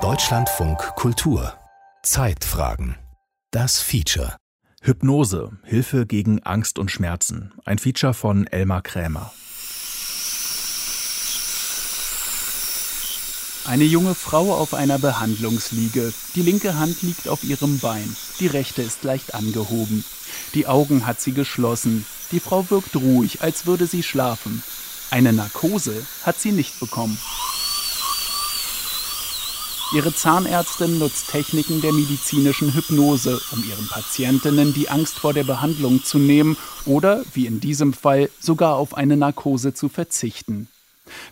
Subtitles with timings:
[0.00, 1.52] Deutschlandfunk Kultur
[2.02, 2.96] Zeitfragen
[3.50, 4.38] Das Feature
[4.80, 7.52] Hypnose Hilfe gegen Angst und Schmerzen.
[7.66, 9.30] Ein Feature von Elmar Krämer.
[13.66, 16.14] Eine junge Frau auf einer Behandlungsliege.
[16.34, 20.02] Die linke Hand liegt auf ihrem Bein, die rechte ist leicht angehoben.
[20.54, 22.06] Die Augen hat sie geschlossen.
[22.30, 24.62] Die Frau wirkt ruhig, als würde sie schlafen.
[25.10, 27.18] Eine Narkose hat sie nicht bekommen.
[29.94, 36.02] Ihre Zahnärztin nutzt Techniken der medizinischen Hypnose, um ihren Patientinnen die Angst vor der Behandlung
[36.02, 36.56] zu nehmen
[36.86, 40.68] oder, wie in diesem Fall, sogar auf eine Narkose zu verzichten.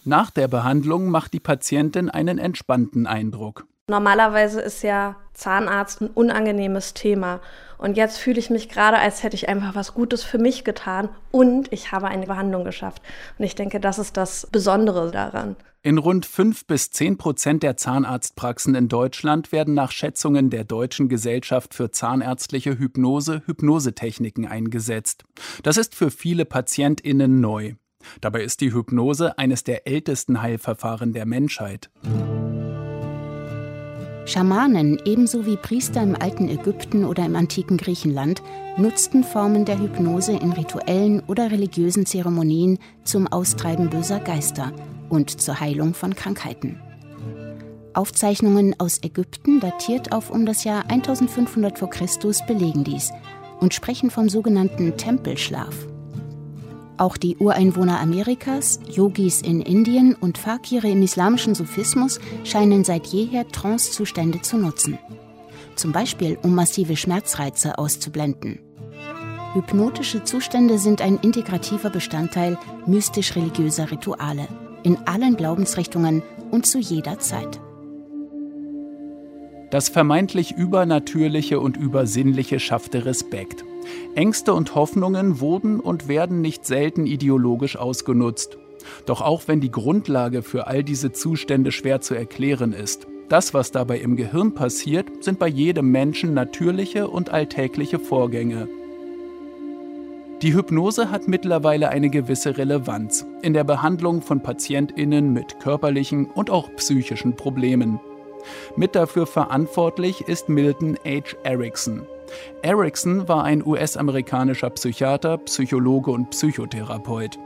[0.04, 3.64] Nach der Behandlung macht die Patientin einen entspannten Eindruck.
[3.90, 7.40] Normalerweise ist ja Zahnarzt ein unangenehmes Thema.
[7.76, 11.08] Und jetzt fühle ich mich gerade, als hätte ich einfach was Gutes für mich getan
[11.32, 13.02] und ich habe eine Behandlung geschafft.
[13.36, 15.56] Und ich denke, das ist das Besondere daran.
[15.82, 21.08] In rund fünf bis zehn Prozent der Zahnarztpraxen in Deutschland werden nach Schätzungen der Deutschen
[21.08, 25.24] Gesellschaft für Zahnärztliche Hypnose Hypnosetechniken eingesetzt.
[25.64, 27.74] Das ist für viele PatientInnen neu.
[28.20, 31.90] Dabei ist die Hypnose eines der ältesten Heilverfahren der Menschheit.
[34.30, 38.42] Schamanen, ebenso wie Priester im alten Ägypten oder im antiken Griechenland,
[38.76, 44.72] nutzten Formen der Hypnose in rituellen oder religiösen Zeremonien zum Austreiben böser Geister
[45.08, 46.80] und zur Heilung von Krankheiten.
[47.92, 51.88] Aufzeichnungen aus Ägypten, datiert auf um das Jahr 1500 v.
[51.88, 52.06] Chr.,
[52.46, 53.10] belegen dies
[53.58, 55.89] und sprechen vom sogenannten Tempelschlaf.
[57.00, 63.48] Auch die Ureinwohner Amerikas, Yogis in Indien und Fakire im islamischen Sufismus scheinen seit jeher
[63.48, 64.98] Trancezustände zu nutzen.
[65.76, 68.58] Zum Beispiel, um massive Schmerzreize auszublenden.
[69.54, 74.46] Hypnotische Zustände sind ein integrativer Bestandteil mystisch-religiöser Rituale
[74.82, 77.62] in allen Glaubensrichtungen und zu jeder Zeit.
[79.70, 83.64] Das vermeintlich Übernatürliche und Übersinnliche schaffte Respekt.
[84.14, 88.58] Ängste und Hoffnungen wurden und werden nicht selten ideologisch ausgenutzt.
[89.06, 93.70] Doch auch wenn die Grundlage für all diese Zustände schwer zu erklären ist, das, was
[93.70, 98.68] dabei im Gehirn passiert, sind bei jedem Menschen natürliche und alltägliche Vorgänge.
[100.42, 106.50] Die Hypnose hat mittlerweile eine gewisse Relevanz in der Behandlung von Patientinnen mit körperlichen und
[106.50, 108.00] auch psychischen Problemen.
[108.74, 111.36] Mit dafür verantwortlich ist Milton H.
[111.44, 112.06] Erickson.
[112.62, 117.38] Erickson war ein US-amerikanischer Psychiater, Psychologe und Psychotherapeut.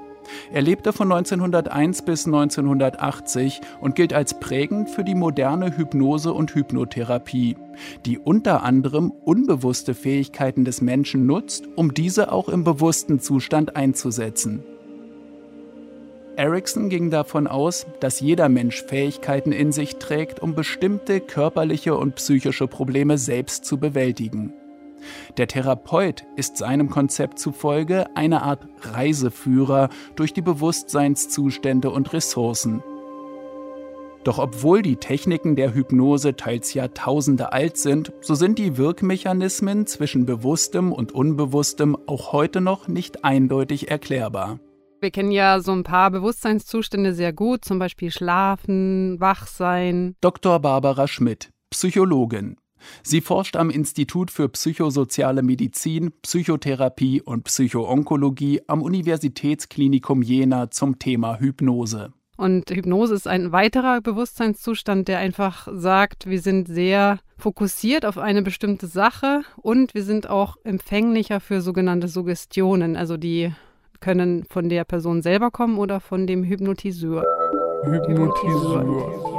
[0.52, 6.54] Er lebte von 1901 bis 1980 und gilt als prägend für die moderne Hypnose und
[6.54, 7.56] Hypnotherapie,
[8.06, 14.64] die unter anderem unbewusste Fähigkeiten des Menschen nutzt, um diese auch im bewussten Zustand einzusetzen.
[16.36, 22.16] Erickson ging davon aus, dass jeder Mensch Fähigkeiten in sich trägt, um bestimmte körperliche und
[22.16, 24.52] psychische Probleme selbst zu bewältigen.
[25.36, 32.82] Der Therapeut ist seinem Konzept zufolge eine Art Reiseführer durch die Bewusstseinszustände und Ressourcen.
[34.24, 40.24] Doch obwohl die Techniken der Hypnose teils Jahrtausende alt sind, so sind die Wirkmechanismen zwischen
[40.24, 44.60] Bewusstem und Unbewusstem auch heute noch nicht eindeutig erklärbar.
[45.00, 50.16] Wir kennen ja so ein paar Bewusstseinszustände sehr gut, zum Beispiel Schlafen, Wachsein.
[50.22, 50.58] Dr.
[50.58, 52.56] Barbara Schmidt, Psychologin.
[53.02, 61.38] Sie forscht am Institut für psychosoziale Medizin, Psychotherapie und Psychoonkologie am Universitätsklinikum Jena zum Thema
[61.38, 62.12] Hypnose.
[62.36, 68.42] Und Hypnose ist ein weiterer Bewusstseinszustand, der einfach sagt, wir sind sehr fokussiert auf eine
[68.42, 72.96] bestimmte Sache und wir sind auch empfänglicher für sogenannte Suggestionen.
[72.96, 73.52] Also die
[74.00, 77.24] können von der Person selber kommen oder von dem Hypnotiseur.
[77.84, 79.33] Hypnotiseur.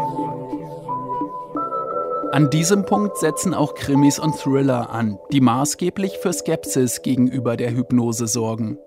[2.31, 7.71] An diesem Punkt setzen auch Krimis und Thriller an, die maßgeblich für Skepsis gegenüber der
[7.71, 8.77] Hypnose sorgen.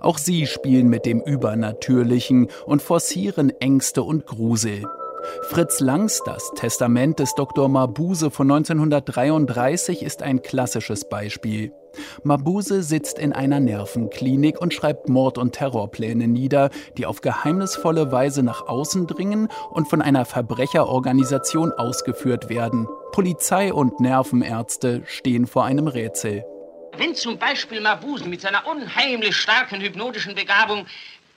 [0.00, 4.84] Auch sie spielen mit dem Übernatürlichen und forcieren Ängste und Grusel.
[5.42, 7.68] Fritz Langs Das Testament des Dr.
[7.68, 11.72] Mabuse von 1933 ist ein klassisches Beispiel.
[12.22, 18.42] Mabuse sitzt in einer Nervenklinik und schreibt Mord- und Terrorpläne nieder, die auf geheimnisvolle Weise
[18.42, 22.86] nach außen dringen und von einer Verbrecherorganisation ausgeführt werden.
[23.12, 26.44] Polizei und Nervenärzte stehen vor einem Rätsel.
[26.96, 30.86] Wenn zum Beispiel Mabuse mit seiner unheimlich starken hypnotischen Begabung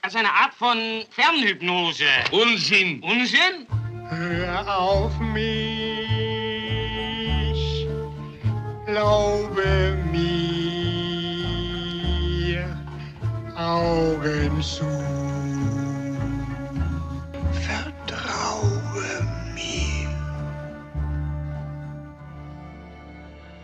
[0.01, 0.77] als eine Art von
[1.11, 2.03] Fernhypnose.
[2.31, 3.01] Unsinn.
[3.03, 3.67] Unsinn?
[4.09, 6.07] Hör auf mich,
[8.85, 10.42] glaube mir,
[13.63, 14.83] Augen zu.
[17.53, 18.69] Vertraue
[19.55, 20.09] mir.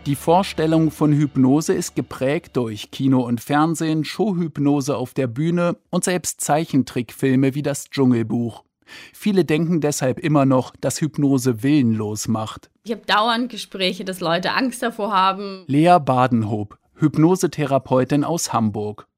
[0.06, 6.04] Die Vorstellung von Hypnose ist geprägt durch Kino und Fernsehen, Showhypnose auf der Bühne und
[6.04, 8.64] selbst Zeichentrickfilme wie das Dschungelbuch.
[9.12, 12.70] Viele denken deshalb immer noch, dass Hypnose willenlos macht.
[12.84, 15.64] Ich habe dauernd Gespräche, dass Leute Angst davor haben.
[15.66, 19.09] Lea Badenhob, Hypnosetherapeutin aus Hamburg.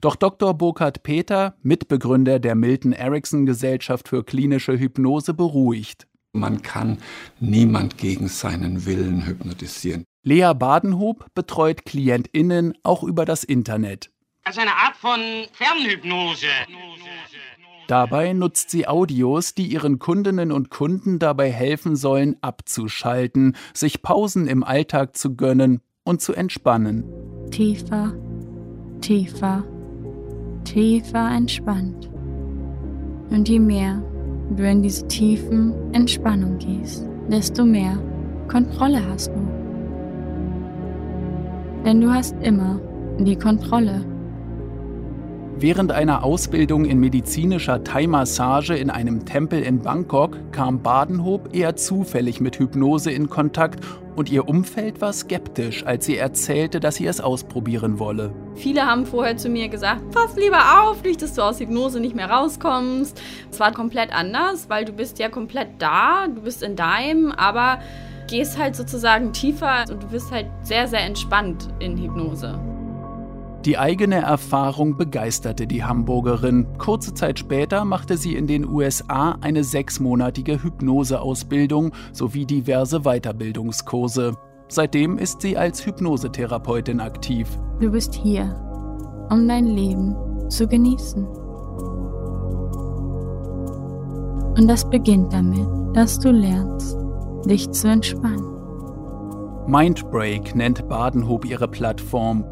[0.00, 0.54] Doch Dr.
[0.54, 6.06] Burkhard Peter, Mitbegründer der Milton Erickson Gesellschaft für klinische Hypnose, beruhigt.
[6.32, 6.98] Man kann
[7.38, 10.04] niemand gegen seinen Willen hypnotisieren.
[10.24, 14.10] Lea Badenhob betreut KlientInnen auch über das Internet.
[14.42, 15.20] Als eine Art von
[15.52, 16.46] Fernhypnose.
[17.86, 24.46] Dabei nutzt sie Audios, die ihren Kundinnen und Kunden dabei helfen sollen, abzuschalten, sich Pausen
[24.46, 27.04] im Alltag zu gönnen und zu entspannen.
[27.50, 28.14] Tiefer,
[29.04, 29.62] tiefer,
[30.64, 32.08] tiefer entspannt.
[33.30, 34.02] Und je mehr
[34.56, 37.98] du in diese tiefen Entspannung gehst, desto mehr
[38.48, 39.40] Kontrolle hast du.
[41.84, 42.80] Denn du hast immer
[43.18, 44.00] die Kontrolle
[45.56, 52.40] Während einer Ausbildung in medizinischer Thai-Massage in einem Tempel in Bangkok kam Badenhob eher zufällig
[52.40, 53.84] mit Hypnose in Kontakt
[54.16, 58.32] und ihr Umfeld war skeptisch, als sie erzählte, dass sie es ausprobieren wolle.
[58.56, 62.16] Viele haben vorher zu mir gesagt, pass lieber auf, nicht, dass du aus Hypnose nicht
[62.16, 63.20] mehr rauskommst.
[63.50, 67.78] Es war komplett anders, weil du bist ja komplett da, du bist in deinem, aber
[68.28, 72.58] gehst halt sozusagen tiefer und du bist halt sehr, sehr entspannt in Hypnose.
[73.64, 76.66] Die eigene Erfahrung begeisterte die Hamburgerin.
[76.76, 84.34] Kurze Zeit später machte sie in den USA eine sechsmonatige Hypnoseausbildung sowie diverse Weiterbildungskurse.
[84.68, 87.48] Seitdem ist sie als Hypnosetherapeutin aktiv.
[87.80, 88.54] Du bist hier,
[89.30, 90.14] um dein Leben
[90.50, 91.24] zu genießen.
[94.56, 96.98] Und das beginnt damit, dass du lernst,
[97.46, 98.44] dich zu entspannen.
[99.66, 102.44] Mindbreak nennt Badenhob ihre Plattform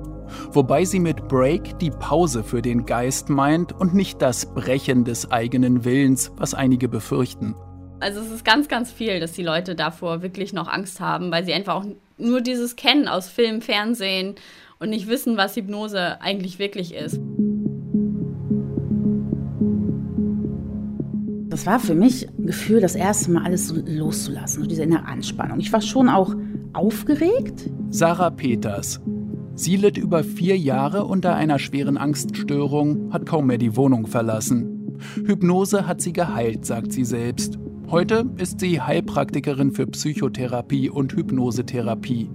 [0.50, 5.30] wobei sie mit Break die Pause für den Geist meint und nicht das Brechen des
[5.30, 7.54] eigenen Willens, was einige befürchten.
[8.00, 11.44] Also es ist ganz, ganz viel, dass die Leute davor wirklich noch Angst haben, weil
[11.44, 11.86] sie einfach auch
[12.18, 14.34] nur dieses kennen aus Film, Fernsehen
[14.80, 17.20] und nicht wissen, was Hypnose eigentlich wirklich ist.
[21.48, 25.04] Das war für mich ein Gefühl, das erste Mal alles so loszulassen, so diese innere
[25.04, 25.60] Anspannung.
[25.60, 26.34] Ich war schon auch
[26.72, 27.70] aufgeregt.
[27.90, 29.00] Sarah Peters,
[29.54, 34.98] Sie litt über vier Jahre unter einer schweren Angststörung, hat kaum mehr die Wohnung verlassen.
[35.24, 37.58] Hypnose hat sie geheilt, sagt sie selbst.
[37.90, 42.30] Heute ist sie Heilpraktikerin für Psychotherapie und Hypnosetherapie.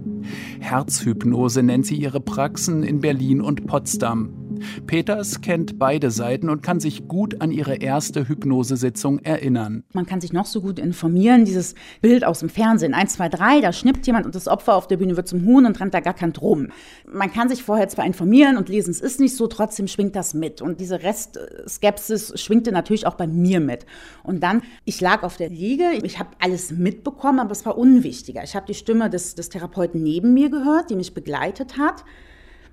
[0.60, 4.47] Herzhypnose nennt sie ihre Praxen in Berlin und Potsdam.
[4.86, 9.84] Peters kennt beide Seiten und kann sich gut an ihre erste Hypnosesitzung erinnern.
[9.92, 11.44] Man kann sich noch so gut informieren.
[11.44, 14.86] Dieses Bild aus dem Fernsehen, 1, 2, 3, da schnippt jemand und das Opfer auf
[14.86, 16.68] der Bühne wird zum Huhn und rennt da gar kein drum.
[17.06, 20.34] Man kann sich vorher zwar informieren und lesen, es ist nicht so, trotzdem schwingt das
[20.34, 20.62] mit.
[20.62, 23.86] Und diese Restskepsis schwingte natürlich auch bei mir mit.
[24.22, 28.42] Und dann, ich lag auf der Liege, ich habe alles mitbekommen, aber es war unwichtiger.
[28.44, 32.04] Ich habe die Stimme des, des Therapeuten neben mir gehört, die mich begleitet hat.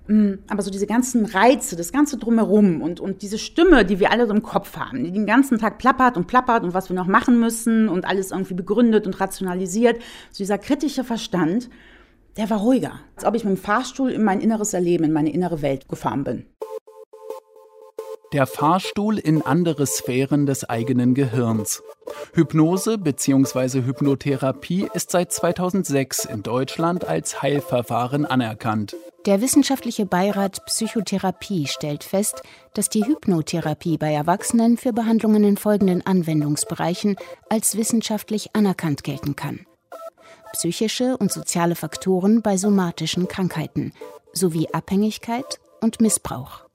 [0.07, 4.11] Mm, aber so diese ganzen Reize, das ganze Drumherum und, und diese Stimme, die wir
[4.11, 6.95] alle so im Kopf haben, die den ganzen Tag plappert und plappert und was wir
[6.95, 9.97] noch machen müssen und alles irgendwie begründet und rationalisiert,
[10.31, 11.69] so dieser kritische Verstand,
[12.37, 12.99] der war ruhiger.
[13.15, 16.23] Als ob ich mit dem Fahrstuhl in mein inneres Erleben, in meine innere Welt gefahren
[16.23, 16.45] bin.
[18.35, 21.81] Der Fahrstuhl in andere Sphären des eigenen Gehirns.
[22.33, 23.83] Hypnose bzw.
[23.83, 28.97] Hypnotherapie ist seit 2006 in Deutschland als Heilverfahren anerkannt.
[29.25, 32.41] Der wissenschaftliche Beirat Psychotherapie stellt fest,
[32.73, 37.15] dass die Hypnotherapie bei Erwachsenen für Behandlungen in folgenden Anwendungsbereichen
[37.47, 39.65] als wissenschaftlich anerkannt gelten kann.
[40.51, 43.93] Psychische und soziale Faktoren bei somatischen Krankheiten
[44.33, 46.65] sowie Abhängigkeit und Missbrauch.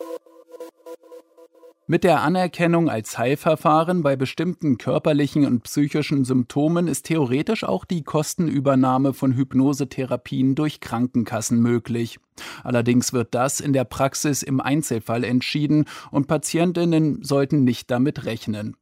[1.90, 8.04] Mit der Anerkennung als Heilverfahren bei bestimmten körperlichen und psychischen Symptomen ist theoretisch auch die
[8.04, 12.20] Kostenübernahme von Hypnosetherapien durch Krankenkassen möglich.
[12.62, 18.76] Allerdings wird das in der Praxis im Einzelfall entschieden und Patientinnen sollten nicht damit rechnen.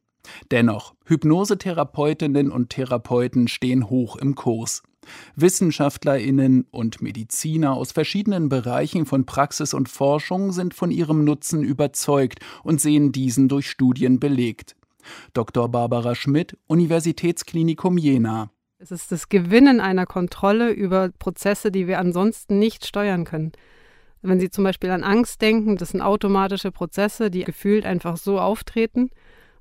[0.51, 4.83] Dennoch, Hypnosetherapeutinnen und Therapeuten stehen hoch im Kurs.
[5.35, 12.39] Wissenschaftlerinnen und Mediziner aus verschiedenen Bereichen von Praxis und Forschung sind von ihrem Nutzen überzeugt
[12.63, 14.75] und sehen diesen durch Studien belegt.
[15.33, 15.69] Dr.
[15.69, 18.49] Barbara Schmidt, Universitätsklinikum Jena.
[18.77, 23.51] Es ist das Gewinnen einer Kontrolle über Prozesse, die wir ansonsten nicht steuern können.
[24.21, 28.39] Wenn Sie zum Beispiel an Angst denken, das sind automatische Prozesse, die gefühlt einfach so
[28.39, 29.11] auftreten.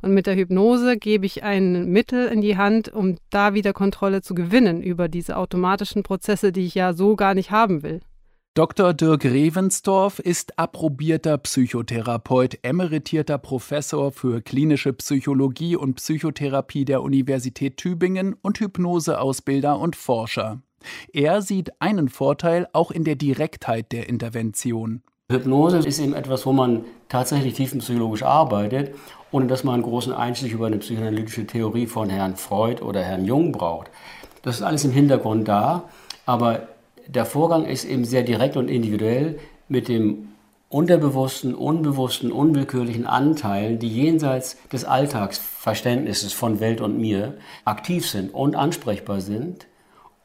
[0.00, 4.22] Und mit der Hypnose gebe ich ein Mittel in die Hand, um da wieder Kontrolle
[4.22, 8.00] zu gewinnen über diese automatischen Prozesse, die ich ja so gar nicht haben will.
[8.54, 8.92] Dr.
[8.92, 18.34] Dirk Revensdorf ist approbierter Psychotherapeut, emeritierter Professor für klinische Psychologie und Psychotherapie der Universität Tübingen
[18.34, 20.60] und Hypnoseausbilder und Forscher.
[21.12, 25.02] Er sieht einen Vorteil auch in der Direktheit der Intervention.
[25.30, 28.94] Hypnose ist eben etwas, wo man tatsächlich tiefenpsychologisch arbeitet,
[29.30, 33.26] ohne dass man einen großen Einstieg über eine psychoanalytische Theorie von Herrn Freud oder Herrn
[33.26, 33.90] Jung braucht.
[34.40, 35.84] Das ist alles im Hintergrund da,
[36.24, 36.68] aber
[37.06, 40.28] der Vorgang ist eben sehr direkt und individuell mit dem
[40.70, 48.56] unterbewussten, unbewussten, unwillkürlichen Anteilen, die jenseits des Alltagsverständnisses von Welt und mir aktiv sind und
[48.56, 49.66] ansprechbar sind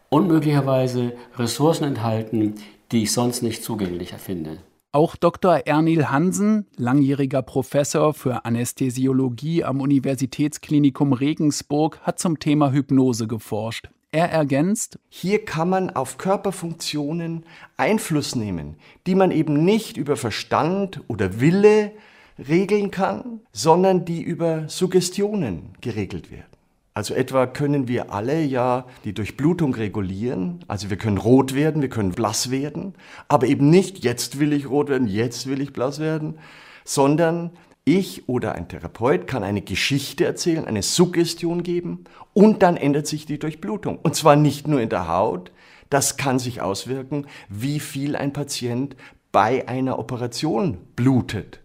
[0.08, 2.56] und möglicherweise Ressourcen enthalten,
[2.94, 4.60] die ich sonst nicht zugänglich erfinde.
[4.96, 5.66] Auch Dr.
[5.66, 13.90] Ernil Hansen, langjähriger Professor für Anästhesiologie am Universitätsklinikum Regensburg, hat zum Thema Hypnose geforscht.
[14.12, 17.44] Er ergänzt, hier kann man auf Körperfunktionen
[17.76, 18.76] Einfluss nehmen,
[19.08, 21.94] die man eben nicht über Verstand oder Wille
[22.38, 26.53] regeln kann, sondern die über Suggestionen geregelt werden.
[26.94, 30.64] Also etwa können wir alle ja die Durchblutung regulieren.
[30.68, 32.94] Also wir können rot werden, wir können blass werden,
[33.28, 36.38] aber eben nicht, jetzt will ich rot werden, jetzt will ich blass werden,
[36.86, 37.52] sondern
[37.86, 43.26] ich oder ein Therapeut kann eine Geschichte erzählen, eine Suggestion geben und dann ändert sich
[43.26, 43.98] die Durchblutung.
[43.98, 45.52] Und zwar nicht nur in der Haut,
[45.90, 48.96] das kann sich auswirken, wie viel ein Patient
[49.32, 51.63] bei einer Operation blutet.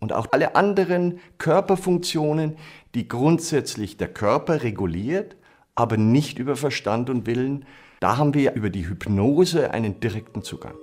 [0.00, 2.56] Und auch alle anderen Körperfunktionen,
[2.94, 5.36] die grundsätzlich der Körper reguliert,
[5.74, 7.64] aber nicht über Verstand und Willen,
[8.00, 10.74] da haben wir über die Hypnose einen direkten Zugang.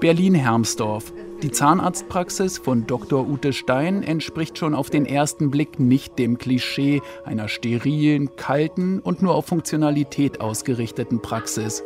[0.00, 1.12] Berlin-Hermsdorf.
[1.46, 3.24] Die Zahnarztpraxis von Dr.
[3.24, 9.22] Ute Stein entspricht schon auf den ersten Blick nicht dem Klischee einer sterilen, kalten und
[9.22, 11.84] nur auf Funktionalität ausgerichteten Praxis.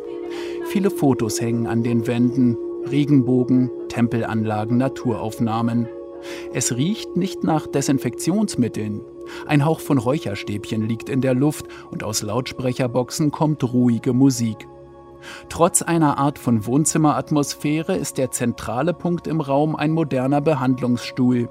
[0.71, 2.57] Viele Fotos hängen an den Wänden,
[2.89, 5.87] Regenbogen, Tempelanlagen, Naturaufnahmen.
[6.55, 9.01] Es riecht nicht nach Desinfektionsmitteln.
[9.45, 14.67] Ein Hauch von Räucherstäbchen liegt in der Luft und aus Lautsprecherboxen kommt ruhige Musik.
[15.49, 21.49] Trotz einer Art von Wohnzimmeratmosphäre ist der zentrale Punkt im Raum ein moderner Behandlungsstuhl.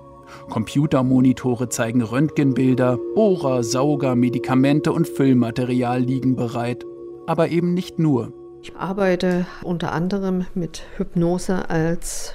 [0.48, 6.84] Computermonitore zeigen Röntgenbilder, Bohrer, Sauger, Medikamente und Füllmaterial liegen bereit.
[7.26, 8.32] Aber eben nicht nur.
[8.62, 12.34] Ich arbeite unter anderem mit Hypnose als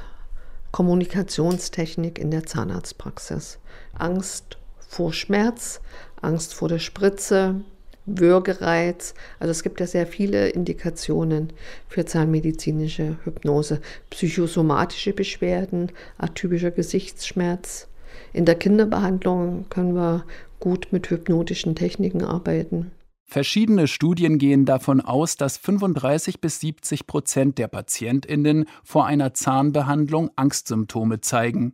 [0.71, 3.59] Kommunikationstechnik in der Zahnarztpraxis.
[3.97, 5.81] Angst vor Schmerz,
[6.21, 7.61] Angst vor der Spritze,
[8.05, 9.13] Würgereiz.
[9.39, 11.53] Also es gibt ja sehr viele Indikationen
[11.87, 13.81] für zahnmedizinische Hypnose.
[14.09, 17.87] Psychosomatische Beschwerden, atypischer Gesichtsschmerz.
[18.33, 20.25] In der Kinderbehandlung können wir
[20.59, 22.91] gut mit hypnotischen Techniken arbeiten.
[23.27, 30.29] Verschiedene Studien gehen davon aus, dass 35 bis 70 Prozent der PatientInnen vor einer Zahnbehandlung
[30.35, 31.73] Angstsymptome zeigen.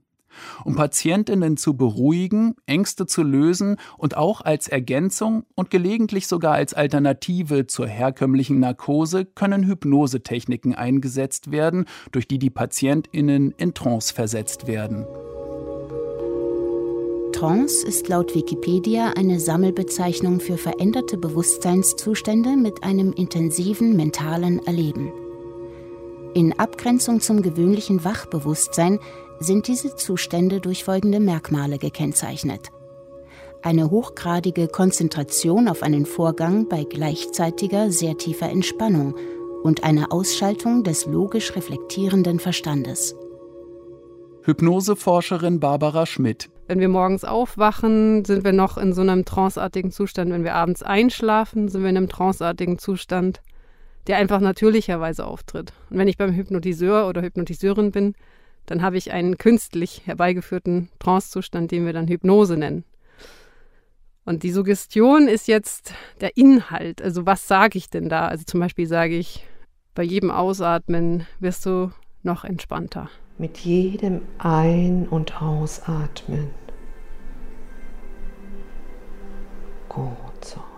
[0.65, 6.73] Um Patientinnen zu beruhigen, Ängste zu lösen und auch als Ergänzung und gelegentlich sogar als
[6.73, 14.67] Alternative zur herkömmlichen Narkose können Hypnosetechniken eingesetzt werden, durch die die Patientinnen in Trance versetzt
[14.67, 15.05] werden.
[17.33, 25.11] Trance ist laut Wikipedia eine Sammelbezeichnung für veränderte Bewusstseinszustände mit einem intensiven mentalen Erleben.
[26.33, 28.99] In Abgrenzung zum gewöhnlichen Wachbewusstsein
[29.41, 32.69] sind diese Zustände durch folgende Merkmale gekennzeichnet.
[33.63, 39.15] Eine hochgradige Konzentration auf einen Vorgang bei gleichzeitiger sehr tiefer Entspannung
[39.63, 43.15] und eine Ausschaltung des logisch reflektierenden Verstandes.
[44.43, 46.49] Hypnoseforscherin Barbara Schmidt.
[46.67, 50.31] Wenn wir morgens aufwachen, sind wir noch in so einem tranceartigen Zustand.
[50.31, 53.41] Wenn wir abends einschlafen, sind wir in einem tranceartigen Zustand,
[54.07, 55.73] der einfach natürlicherweise auftritt.
[55.89, 58.15] Und wenn ich beim Hypnotiseur oder Hypnotiseurin bin,
[58.65, 62.83] dann habe ich einen künstlich herbeigeführten Trancezustand, den wir dann Hypnose nennen.
[64.23, 67.01] Und die Suggestion ist jetzt der Inhalt.
[67.01, 68.27] Also was sage ich denn da?
[68.27, 69.45] Also zum Beispiel sage ich,
[69.95, 71.91] bei jedem Ausatmen wirst du
[72.23, 73.09] noch entspannter.
[73.37, 76.51] Mit jedem Ein- und Ausatmen.
[79.89, 80.70] Gut so.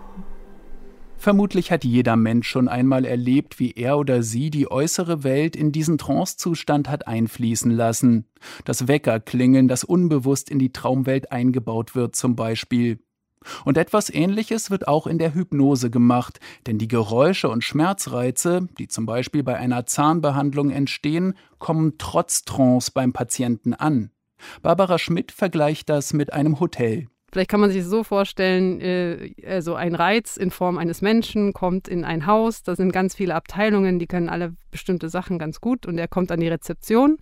[1.24, 5.72] Vermutlich hat jeder Mensch schon einmal erlebt, wie er oder sie die äußere Welt in
[5.72, 8.26] diesen Trancezustand hat einfließen lassen.
[8.66, 12.98] Das Weckerklingeln, das unbewusst in die Traumwelt eingebaut wird zum Beispiel.
[13.64, 18.88] Und etwas Ähnliches wird auch in der Hypnose gemacht, denn die Geräusche und Schmerzreize, die
[18.88, 24.10] zum Beispiel bei einer Zahnbehandlung entstehen, kommen trotz Trance beim Patienten an.
[24.60, 27.06] Barbara Schmidt vergleicht das mit einem Hotel.
[27.34, 31.88] Vielleicht kann man sich so vorstellen, äh, also ein Reiz in Form eines Menschen kommt
[31.88, 35.84] in ein Haus, da sind ganz viele Abteilungen, die können alle bestimmte Sachen ganz gut
[35.84, 37.18] und er kommt an die Rezeption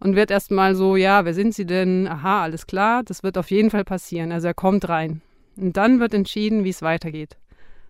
[0.00, 2.06] und wird erstmal so, ja, wer sind Sie denn?
[2.08, 4.32] Aha, alles klar, das wird auf jeden Fall passieren.
[4.32, 5.22] Also er kommt rein.
[5.56, 7.38] Und dann wird entschieden, wie es weitergeht.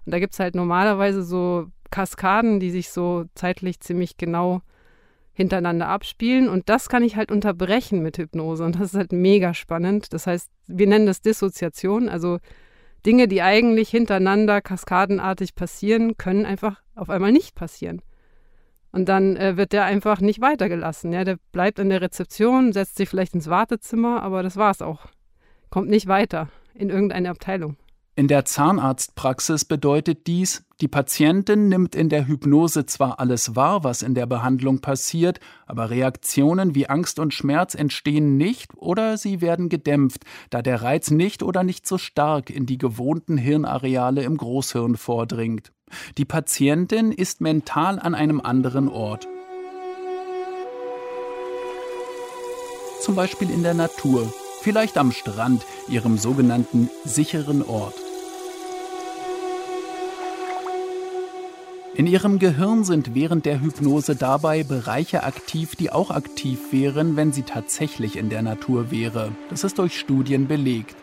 [0.06, 4.62] Und da gibt es halt normalerweise so Kaskaden, die sich so zeitlich ziemlich genau
[5.42, 6.49] hintereinander abspielen.
[6.49, 8.64] Und das kann ich halt unterbrechen mit Hypnose.
[8.64, 10.12] Und das ist halt mega spannend.
[10.12, 12.08] Das heißt, wir nennen das Dissoziation.
[12.08, 12.38] Also
[13.04, 18.00] Dinge, die eigentlich hintereinander kaskadenartig passieren, können einfach auf einmal nicht passieren.
[18.92, 21.12] Und dann äh, wird der einfach nicht weitergelassen.
[21.12, 21.25] Ja?
[21.25, 25.06] Der bleibt in der Rezeption, setzt sich vielleicht ins Wartezimmer, aber das war's auch.
[25.70, 27.76] Kommt nicht weiter in irgendeine Abteilung.
[28.14, 34.02] In der Zahnarztpraxis bedeutet dies, die Patientin nimmt in der Hypnose zwar alles wahr, was
[34.02, 39.71] in der Behandlung passiert, aber Reaktionen wie Angst und Schmerz entstehen nicht oder sie werden
[39.71, 44.99] gedämpft, da der Reiz nicht oder nicht so stark in die gewohnten Hirnareale im Großhirn
[44.99, 45.73] vordringt.
[46.19, 49.26] Die Patientin ist mental an einem anderen Ort.
[53.00, 54.31] Zum Beispiel in der Natur,
[54.62, 57.95] vielleicht am Strand, ihrem sogenannten sicheren Ort.
[61.95, 67.33] In ihrem Gehirn sind während der Hypnose dabei Bereiche aktiv, die auch aktiv wären, wenn
[67.33, 69.33] sie tatsächlich in der Natur wäre.
[69.50, 70.97] Das ist durch Studien belegt.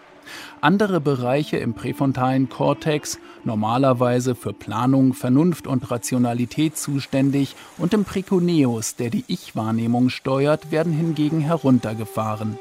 [0.62, 8.96] Andere Bereiche im präfrontalen Kortex, normalerweise für Planung, Vernunft und Rationalität zuständig, und im Präconeus,
[8.96, 12.58] der die Ich-Wahrnehmung steuert, werden hingegen heruntergefahren.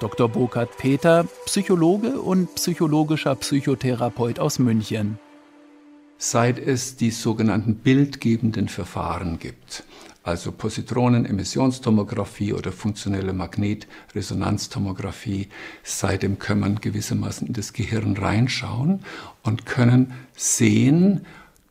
[0.00, 0.28] Dr.
[0.30, 5.18] Burkhard Peter, Psychologe und psychologischer Psychotherapeut aus München.
[6.16, 9.84] Seit es die sogenannten bildgebenden Verfahren gibt,
[10.22, 15.48] also Positronen-Emissionstomographie oder funktionelle Magnetresonanztomographie,
[15.82, 19.00] seitdem können man gewissermaßen in das Gehirn reinschauen
[19.42, 21.26] und können sehen,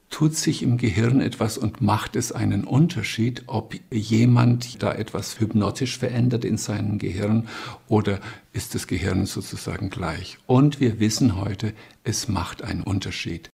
[0.09, 5.97] tut sich im Gehirn etwas und macht es einen Unterschied, ob jemand da etwas hypnotisch
[5.97, 7.47] verändert in seinem Gehirn
[7.87, 8.19] oder
[8.51, 10.37] ist das Gehirn sozusagen gleich.
[10.47, 13.49] Und wir wissen heute, es macht einen Unterschied.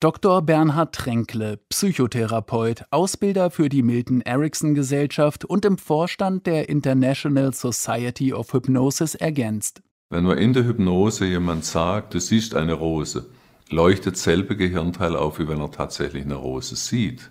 [0.00, 0.42] Dr.
[0.42, 8.32] Bernhard Tränkle, Psychotherapeut, Ausbilder für die Milton Erickson Gesellschaft und im Vorstand der International Society
[8.32, 9.82] of Hypnosis ergänzt.
[10.10, 13.26] Wenn man in der Hypnose jemand sagt, du siehst eine Rose,
[13.70, 17.30] leuchtet selbe Gehirnteil auf, wie wenn er tatsächlich eine Rose sieht.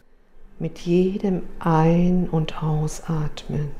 [0.59, 3.71] Mit jedem Ein- und Ausatmen.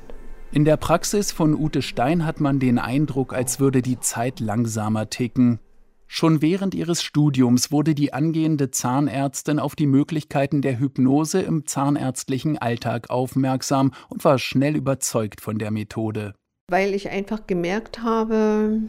[0.51, 5.09] In der Praxis von Ute Stein hat man den Eindruck, als würde die Zeit langsamer
[5.09, 5.59] ticken.
[6.07, 12.57] Schon während ihres Studiums wurde die angehende Zahnärztin auf die Möglichkeiten der Hypnose im zahnärztlichen
[12.57, 16.33] Alltag aufmerksam und war schnell überzeugt von der Methode.
[16.69, 18.79] Weil ich einfach gemerkt habe,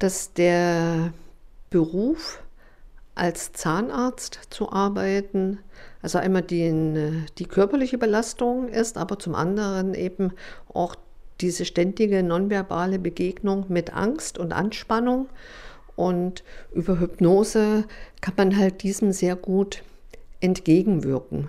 [0.00, 1.12] dass der
[1.70, 2.42] Beruf
[3.18, 5.58] als Zahnarzt zu arbeiten,
[6.02, 10.32] also einmal die, die körperliche Belastung ist, aber zum anderen eben
[10.72, 10.94] auch
[11.40, 15.28] diese ständige nonverbale Begegnung mit Angst und Anspannung.
[15.96, 17.84] Und über Hypnose
[18.20, 19.82] kann man halt diesem sehr gut
[20.40, 21.48] entgegenwirken.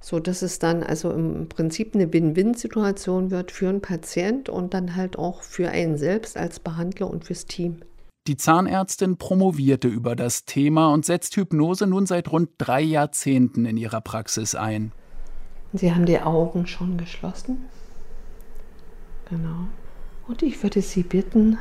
[0.00, 4.96] So dass es dann also im Prinzip eine Win-Win-Situation wird für einen Patient und dann
[4.96, 7.82] halt auch für einen selbst als Behandler und fürs Team.
[8.26, 13.76] Die Zahnärztin promovierte über das Thema und setzt Hypnose nun seit rund drei Jahrzehnten in
[13.76, 14.92] ihrer Praxis ein.
[15.72, 17.64] Sie haben die Augen schon geschlossen.
[19.28, 19.68] Genau.
[20.28, 21.58] Und ich würde Sie bitten,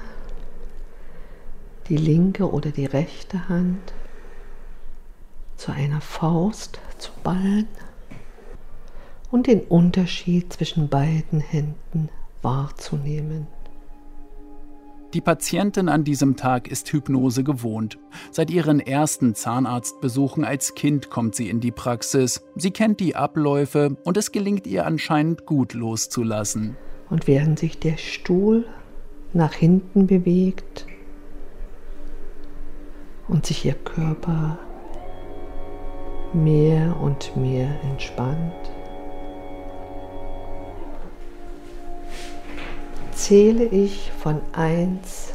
[1.88, 3.93] die linke oder die rechte Hand
[5.56, 7.67] zu einer Faust zu ballen
[9.32, 12.10] und den Unterschied zwischen beiden Händen
[12.41, 13.48] wahrzunehmen.
[15.15, 17.98] Die Patientin an diesem Tag ist Hypnose gewohnt.
[18.30, 22.43] Seit ihren ersten Zahnarztbesuchen als Kind kommt sie in die Praxis.
[22.56, 26.78] Sie kennt die Abläufe und es gelingt ihr anscheinend gut loszulassen.
[27.10, 28.67] Und während sich der Stuhl
[29.34, 30.86] nach hinten bewegt
[33.28, 34.60] und sich ihr Körper
[36.34, 38.54] mehr und mehr entspannt,
[43.19, 45.34] zähle ich von 1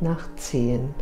[0.00, 0.94] nach 10.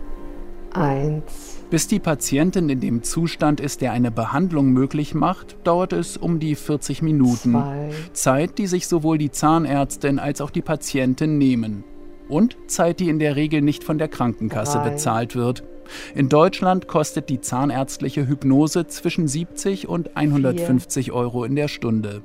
[0.75, 1.23] 1.
[1.71, 6.41] Bis die Patientin in dem Zustand ist, der eine Behandlung möglich macht, dauert es um
[6.41, 7.53] die 40 Minuten.
[7.53, 7.91] Zwei.
[8.15, 11.85] Zeit, die sich sowohl die Zahnärztin als auch die Patientin nehmen.
[12.29, 15.65] und Zeit, die in der Regel nicht von der Krankenkasse bezahlt wird.
[16.15, 22.23] In Deutschland kostet die zahnärztliche Hypnose zwischen 70 und 150 Euro in der Stunde.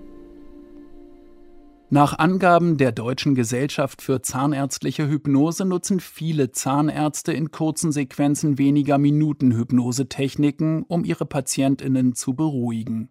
[1.89, 8.97] Nach Angaben der Deutschen Gesellschaft für Zahnärztliche Hypnose nutzen viele Zahnärzte in kurzen Sequenzen weniger
[8.97, 13.09] Minuten Hypnosetechniken, um ihre Patientinnen zu beruhigen.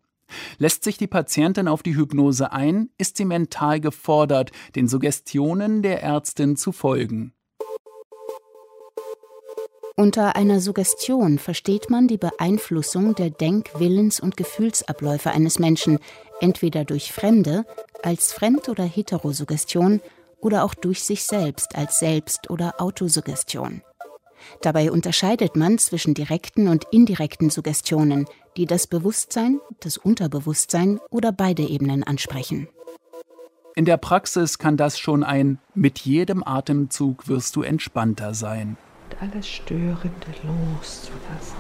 [0.59, 6.03] Lässt sich die Patientin auf die Hypnose ein, ist sie mental gefordert, den Suggestionen der
[6.03, 7.33] Ärztin zu folgen.
[9.99, 16.01] Unter einer Suggestion versteht man die Beeinflussung der Denk-, Willens- und Gefühlsabläufe eines Menschen,
[16.39, 17.65] entweder durch Fremde
[18.03, 20.03] als Fremd- oder Heterosuggestion
[20.39, 23.81] oder auch durch sich selbst als Selbst- oder Autosuggestion.
[24.61, 28.27] Dabei unterscheidet man zwischen direkten und indirekten Suggestionen,
[28.59, 32.69] die das Bewusstsein, das Unterbewusstsein oder beide Ebenen ansprechen.
[33.75, 38.77] In der Praxis kann das schon ein mit jedem Atemzug wirst du entspannter sein
[39.21, 41.57] alles Störende loszulassen.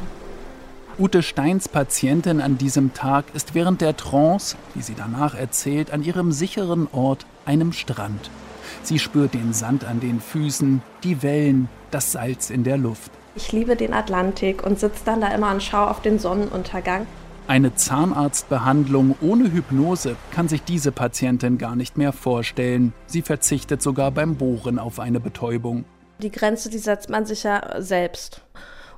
[0.98, 6.02] Ute Steins Patientin an diesem Tag ist während der Trance, wie sie danach erzählt, an
[6.02, 8.30] ihrem sicheren Ort, einem Strand.
[8.82, 13.10] Sie spürt den Sand an den Füßen, die Wellen, das Salz in der Luft.
[13.34, 17.06] Ich liebe den Atlantik und sitze dann da immer und schaue auf den Sonnenuntergang.
[17.48, 22.92] Eine Zahnarztbehandlung ohne Hypnose kann sich diese Patientin gar nicht mehr vorstellen.
[23.06, 25.84] Sie verzichtet sogar beim Bohren auf eine Betäubung.
[26.18, 28.40] Die Grenze, die setzt man sich ja selbst.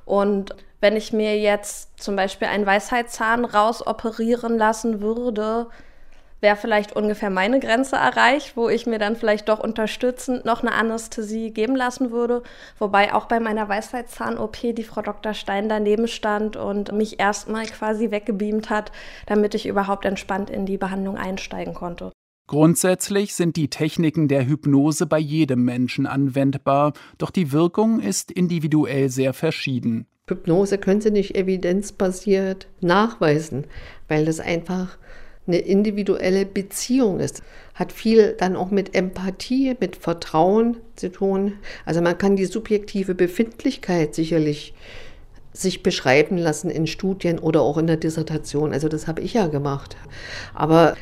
[0.05, 5.67] Und wenn ich mir jetzt zum Beispiel einen Weisheitszahn rausoperieren lassen würde,
[6.41, 10.73] wäre vielleicht ungefähr meine Grenze erreicht, wo ich mir dann vielleicht doch unterstützend noch eine
[10.73, 12.43] Anästhesie geben lassen würde.
[12.77, 15.33] Wobei auch bei meiner Weisheitszahn-OP die Frau Dr.
[15.33, 18.91] Stein daneben stand und mich erstmal quasi weggebeamt hat,
[19.25, 22.11] damit ich überhaupt entspannt in die Behandlung einsteigen konnte.
[22.49, 29.09] Grundsätzlich sind die Techniken der Hypnose bei jedem Menschen anwendbar, doch die Wirkung ist individuell
[29.09, 30.07] sehr verschieden.
[30.27, 33.65] Hypnose können Sie nicht evidenzbasiert nachweisen,
[34.07, 34.97] weil das einfach
[35.45, 37.43] eine individuelle Beziehung ist.
[37.75, 41.53] Hat viel dann auch mit Empathie, mit Vertrauen zu tun.
[41.85, 44.73] Also man kann die subjektive Befindlichkeit sicherlich
[45.53, 48.73] sich beschreiben lassen in Studien oder auch in der Dissertation.
[48.73, 49.97] Also das habe ich ja gemacht.
[50.55, 50.95] Aber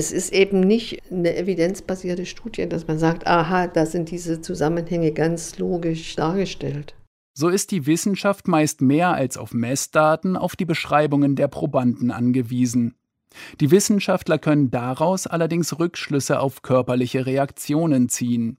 [0.00, 5.12] es ist eben nicht eine evidenzbasierte Studie, dass man sagt, aha, da sind diese Zusammenhänge
[5.12, 6.94] ganz logisch dargestellt.
[7.34, 12.94] So ist die Wissenschaft meist mehr als auf Messdaten auf die Beschreibungen der Probanden angewiesen.
[13.60, 18.56] Die Wissenschaftler können daraus allerdings Rückschlüsse auf körperliche Reaktionen ziehen.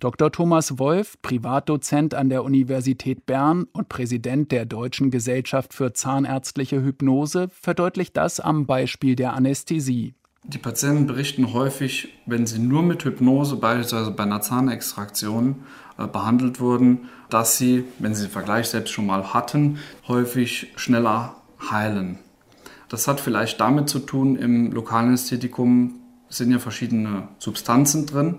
[0.00, 0.30] Dr.
[0.30, 7.48] Thomas Wolf, Privatdozent an der Universität Bern und Präsident der Deutschen Gesellschaft für Zahnärztliche Hypnose,
[7.48, 10.14] verdeutlicht das am Beispiel der Anästhesie.
[10.46, 15.64] Die Patienten berichten häufig, wenn sie nur mit Hypnose, beispielsweise bei einer Zahnextraktion,
[15.96, 21.36] äh, behandelt wurden, dass sie, wenn sie den Vergleich selbst schon mal hatten, häufig schneller
[21.70, 22.18] heilen.
[22.90, 25.94] Das hat vielleicht damit zu tun, im Lokalanästhetikum
[26.28, 28.36] sind ja verschiedene Substanzen drin,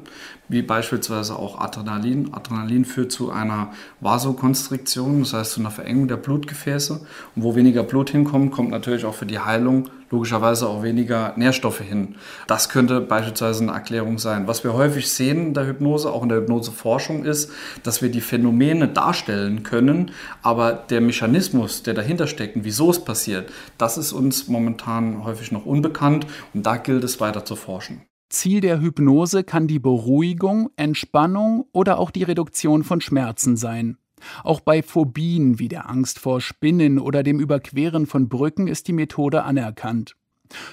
[0.48, 2.34] wie beispielsweise auch Adrenalin.
[2.34, 7.06] Adrenalin führt zu einer Vasokonstriktion, das heißt zu einer Verengung der Blutgefäße.
[7.36, 11.82] Und wo weniger Blut hinkommt, kommt natürlich auch für die Heilung logischerweise auch weniger Nährstoffe
[11.82, 12.16] hin.
[12.48, 14.48] Das könnte beispielsweise eine Erklärung sein.
[14.48, 17.52] Was wir häufig sehen in der Hypnose, auch in der Hypnoseforschung, ist,
[17.84, 23.04] dass wir die Phänomene darstellen können, aber der Mechanismus, der dahinter steckt und wieso es
[23.04, 28.02] passiert, das ist uns momentan häufig noch unbekannt und da gilt es weiter zu forschen.
[28.30, 33.98] Ziel der Hypnose kann die Beruhigung, Entspannung oder auch die Reduktion von Schmerzen sein.
[34.44, 38.94] Auch bei Phobien wie der Angst vor Spinnen oder dem Überqueren von Brücken ist die
[38.94, 40.16] Methode anerkannt.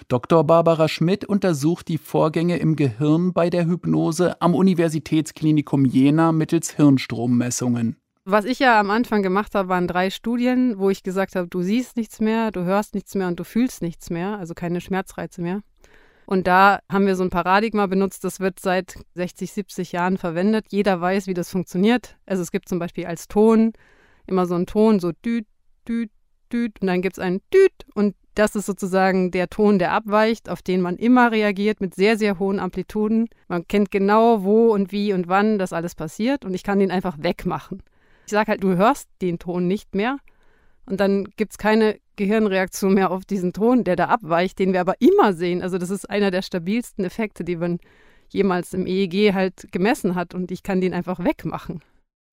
[0.09, 0.45] Dr.
[0.45, 7.97] Barbara Schmidt untersucht die Vorgänge im Gehirn bei der Hypnose am Universitätsklinikum Jena mittels Hirnstrommessungen.
[8.25, 11.63] Was ich ja am Anfang gemacht habe, waren drei Studien, wo ich gesagt habe, du
[11.63, 15.43] siehst nichts mehr, du hörst nichts mehr und du fühlst nichts mehr, also keine Schmerzreize
[15.43, 15.63] mehr.
[16.27, 20.67] Und da haben wir so ein Paradigma benutzt, das wird seit 60, 70 Jahren verwendet.
[20.71, 22.17] Jeder weiß, wie das funktioniert.
[22.27, 23.73] Also es gibt zum Beispiel als Ton
[24.27, 25.47] immer so einen Ton, so düt,
[25.87, 26.11] düt,
[26.53, 26.81] düt.
[26.81, 27.73] Und dann gibt es einen düt.
[27.95, 32.17] Und das ist sozusagen der Ton, der abweicht, auf den man immer reagiert mit sehr,
[32.17, 33.29] sehr hohen Amplituden.
[33.49, 36.45] Man kennt genau, wo und wie und wann das alles passiert.
[36.45, 37.83] Und ich kann den einfach wegmachen.
[38.27, 40.19] Ich sage halt, du hörst den Ton nicht mehr.
[40.87, 44.81] Und dann gibt es keine Gehirnreaktion mehr auf diesen Ton, der da abweicht, den wir
[44.81, 45.61] aber immer sehen.
[45.63, 47.79] Also das ist einer der stabilsten Effekte, die man
[48.29, 51.83] jemals im EEG halt gemessen hat und ich kann den einfach wegmachen.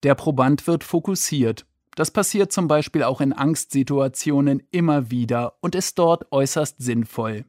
[0.02, 1.66] Der Proband wird fokussiert.
[1.96, 7.44] Das passiert zum Beispiel auch in Angstsituationen immer wieder und ist dort äußerst sinnvoll.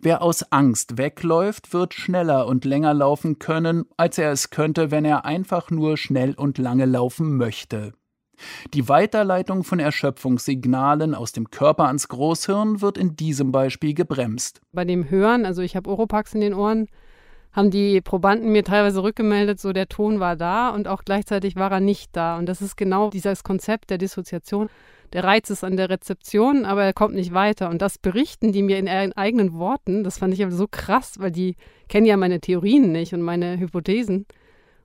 [0.00, 5.04] Wer aus Angst wegläuft, wird schneller und länger laufen können, als er es könnte, wenn
[5.04, 7.92] er einfach nur schnell und lange laufen möchte.
[8.74, 14.60] Die Weiterleitung von Erschöpfungssignalen aus dem Körper ans Großhirn wird in diesem Beispiel gebremst.
[14.72, 16.88] Bei dem Hören, also ich habe Oropax in den Ohren,
[17.52, 21.70] haben die Probanden mir teilweise rückgemeldet, so der Ton war da und auch gleichzeitig war
[21.70, 22.38] er nicht da.
[22.38, 24.68] Und das ist genau dieses Konzept der Dissoziation.
[25.12, 27.68] Der Reiz ist an der Rezeption, aber er kommt nicht weiter.
[27.68, 30.04] Und das berichten die mir in ihren eigenen Worten.
[30.04, 31.56] Das fand ich aber so krass, weil die
[31.88, 34.24] kennen ja meine Theorien nicht und meine Hypothesen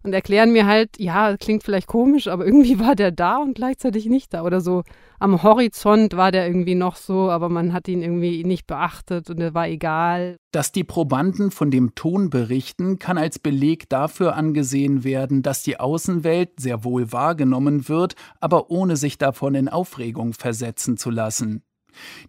[0.07, 4.05] und erklären mir halt, ja, klingt vielleicht komisch, aber irgendwie war der da und gleichzeitig
[4.05, 4.43] nicht da.
[4.43, 4.83] Oder so
[5.19, 9.39] am Horizont war der irgendwie noch so, aber man hat ihn irgendwie nicht beachtet und
[9.39, 10.37] er war egal.
[10.51, 15.79] Dass die Probanden von dem Ton berichten, kann als Beleg dafür angesehen werden, dass die
[15.79, 21.63] Außenwelt sehr wohl wahrgenommen wird, aber ohne sich davon in Aufregung versetzen zu lassen.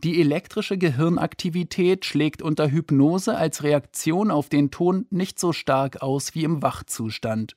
[0.03, 6.35] Die elektrische Gehirnaktivität schlägt unter Hypnose als Reaktion auf den Ton nicht so stark aus
[6.35, 7.55] wie im Wachzustand.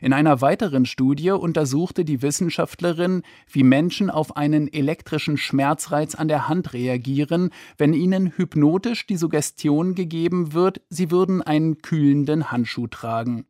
[0.00, 6.48] In einer weiteren Studie untersuchte die Wissenschaftlerin, wie Menschen auf einen elektrischen Schmerzreiz an der
[6.48, 13.46] Hand reagieren, wenn ihnen hypnotisch die Suggestion gegeben wird, sie würden einen kühlenden Handschuh tragen.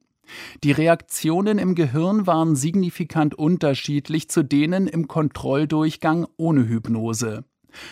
[0.63, 7.45] Die Reaktionen im Gehirn waren signifikant unterschiedlich zu denen im Kontrolldurchgang ohne Hypnose.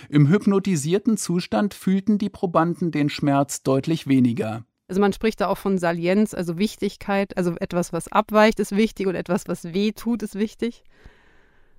[0.09, 4.65] Im hypnotisierten Zustand fühlten die Probanden den Schmerz deutlich weniger.
[4.89, 9.09] Also man spricht da auch von Salienz, also Wichtigkeit, also etwas, was abweicht, ist wichtig
[9.09, 10.85] und etwas, was weh tut, ist wichtig.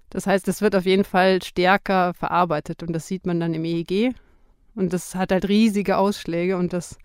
[0.09, 3.63] Das heißt, es wird auf jeden Fall stärker verarbeitet und das sieht man dann im
[3.63, 4.13] EEG.
[4.75, 6.97] Und das hat halt riesige Ausschläge und das,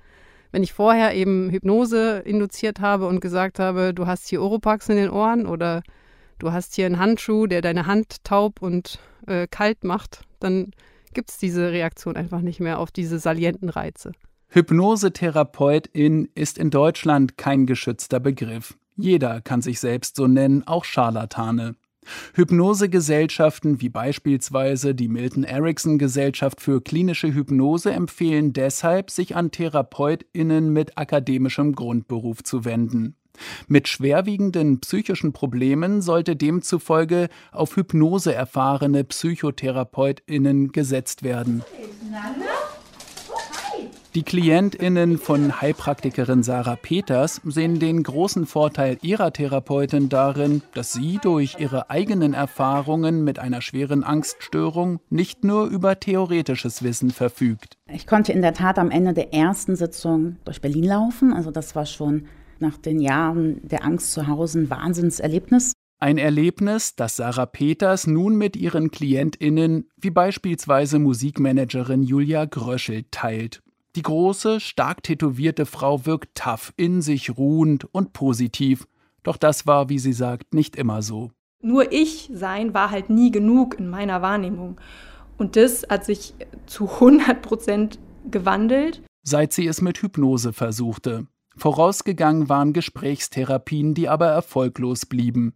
[0.51, 4.97] wenn ich vorher eben Hypnose induziert habe und gesagt habe, du hast hier Oropax in
[4.97, 5.83] den Ohren oder
[6.39, 10.73] du hast hier einen Handschuh, der deine Hand taub und äh, kalt macht, dann
[11.15, 14.13] gibt es diese Reaktion einfach nicht mehr auf diese salienten Reize.
[14.55, 18.77] Hypnosetherapeutin ist in Deutschland kein geschützter Begriff.
[18.97, 21.75] Jeder kann sich selbst so nennen, auch Scharlatane.
[22.35, 30.71] Hypnosegesellschaften wie beispielsweise die Milton Erickson Gesellschaft für klinische Hypnose empfehlen deshalb, sich an Therapeutinnen
[30.71, 33.17] mit akademischem Grundberuf zu wenden.
[33.69, 41.63] Mit schwerwiegenden psychischen Problemen sollte demzufolge auf Hypnose erfahrene Psychotherapeutinnen gesetzt werden.
[44.15, 51.19] Die KlientInnen von Heilpraktikerin Sarah Peters sehen den großen Vorteil ihrer Therapeutin darin, dass sie
[51.23, 57.79] durch ihre eigenen Erfahrungen mit einer schweren Angststörung nicht nur über theoretisches Wissen verfügt.
[57.91, 61.33] Ich konnte in der Tat am Ende der ersten Sitzung durch Berlin laufen.
[61.33, 62.27] Also das war schon
[62.59, 65.73] nach den Jahren der Angst zu Hause ein Wahnsinnserlebnis.
[66.01, 73.63] Ein Erlebnis, das Sarah Peters nun mit ihren KlientInnen, wie beispielsweise Musikmanagerin Julia Gröschel, teilt.
[73.95, 78.87] Die große, stark tätowierte Frau wirkt tough, in sich ruhend und positiv.
[79.23, 81.31] Doch das war, wie sie sagt, nicht immer so.
[81.61, 84.81] Nur ich sein war halt nie genug in meiner Wahrnehmung.
[85.37, 86.35] Und das hat sich
[86.67, 87.99] zu 100 Prozent
[88.31, 89.03] gewandelt.
[89.23, 91.27] Seit sie es mit Hypnose versuchte.
[91.57, 95.55] Vorausgegangen waren Gesprächstherapien, die aber erfolglos blieben.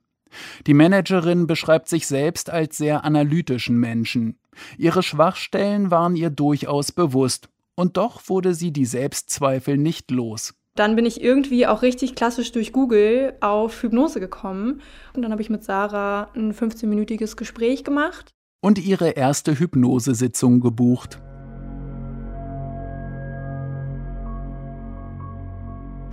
[0.66, 4.38] Die Managerin beschreibt sich selbst als sehr analytischen Menschen.
[4.76, 10.54] Ihre Schwachstellen waren ihr durchaus bewusst und doch wurde sie die Selbstzweifel nicht los.
[10.74, 14.82] Dann bin ich irgendwie auch richtig klassisch durch Google auf Hypnose gekommen.
[15.14, 18.34] Und dann habe ich mit Sarah ein 15-minütiges Gespräch gemacht.
[18.60, 21.18] Und ihre erste Hypnosesitzung gebucht.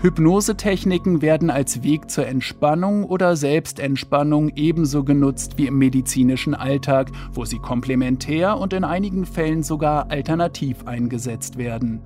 [0.04, 7.46] Hypnosetechniken werden als Weg zur Entspannung oder Selbstentspannung ebenso genutzt wie im medizinischen Alltag, wo
[7.46, 12.02] sie komplementär und in einigen Fällen sogar alternativ eingesetzt werden.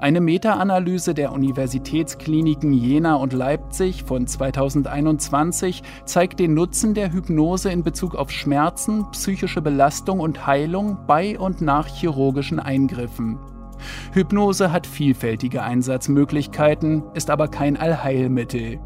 [0.00, 7.84] Eine Meta-Analyse der Universitätskliniken Jena und Leipzig von 2021 zeigt den Nutzen der Hypnose in
[7.84, 13.38] Bezug auf Schmerzen, psychische Belastung und Heilung bei und nach chirurgischen Eingriffen.
[14.12, 18.78] Hypnose hat vielfältige Einsatzmöglichkeiten, ist aber kein Allheilmittel.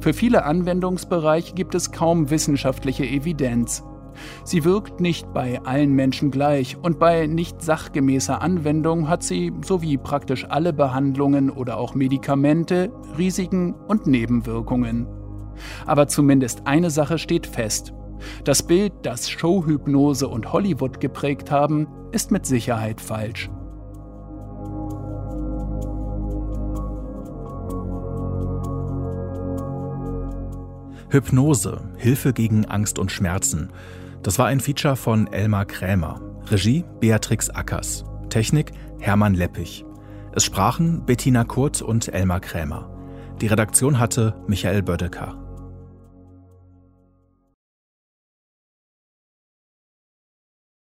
[0.00, 3.84] Für viele Anwendungsbereiche gibt es kaum wissenschaftliche Evidenz.
[4.44, 9.82] Sie wirkt nicht bei allen Menschen gleich und bei nicht sachgemäßer Anwendung hat sie, so
[9.82, 15.06] wie praktisch alle Behandlungen oder auch Medikamente, Risiken und Nebenwirkungen.
[15.86, 17.92] Aber zumindest eine Sache steht fest.
[18.44, 23.50] Das Bild, das Showhypnose und Hollywood geprägt haben, ist mit Sicherheit falsch.
[31.10, 33.70] Hypnose, Hilfe gegen Angst und Schmerzen.
[34.22, 36.20] Das war ein Feature von Elmar Krämer.
[36.46, 38.04] Regie Beatrix Ackers.
[38.28, 39.84] Technik Hermann Leppich.
[40.32, 42.88] Es sprachen Bettina Kurt und Elmar Krämer.
[43.40, 45.39] Die Redaktion hatte Michael Bödecker.